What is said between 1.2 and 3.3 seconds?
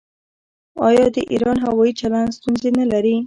ایران هوايي چلند ستونزې نلري؟